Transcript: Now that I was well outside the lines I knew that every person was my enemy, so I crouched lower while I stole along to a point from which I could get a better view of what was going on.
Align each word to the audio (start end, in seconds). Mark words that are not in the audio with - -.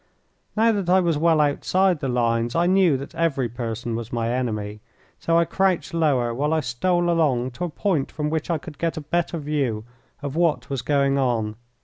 Now 0.57 0.71
that 0.71 0.89
I 0.89 0.99
was 0.99 1.15
well 1.19 1.39
outside 1.39 1.99
the 1.99 2.07
lines 2.07 2.55
I 2.55 2.65
knew 2.65 2.97
that 2.97 3.13
every 3.13 3.47
person 3.47 3.95
was 3.95 4.11
my 4.11 4.31
enemy, 4.31 4.79
so 5.19 5.37
I 5.37 5.45
crouched 5.45 5.93
lower 5.93 6.33
while 6.33 6.53
I 6.53 6.59
stole 6.59 7.07
along 7.07 7.51
to 7.51 7.65
a 7.65 7.69
point 7.69 8.11
from 8.11 8.31
which 8.31 8.49
I 8.49 8.57
could 8.57 8.79
get 8.79 8.97
a 8.97 9.01
better 9.01 9.37
view 9.37 9.83
of 10.23 10.35
what 10.35 10.71
was 10.71 10.81
going 10.81 11.19
on. 11.19 11.55